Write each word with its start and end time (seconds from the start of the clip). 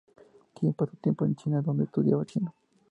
Kim 0.55 0.73
pasó 0.73 0.97
tiempo 0.99 1.25
en 1.25 1.35
China 1.35 1.59
en 1.59 1.63
dónde 1.63 1.83
estudiaba 1.83 2.25
chino. 2.25 2.55